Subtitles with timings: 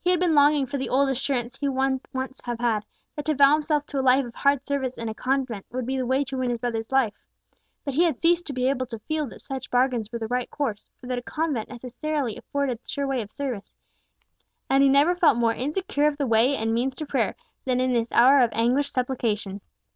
[0.00, 2.84] He had been longing for the old assurance he would once have had,
[3.14, 5.96] that to vow himself to a life of hard service in a convent would be
[5.96, 7.14] the way to win his brother's life;
[7.84, 10.50] but he had ceased to be able to feel that such bargains were the right
[10.50, 13.72] course, or that a convent necessarily afforded sure way of service,
[14.68, 17.92] and he never felt mere insecure of the way and means to prayer than in
[17.92, 19.60] this hour of anguished supplication.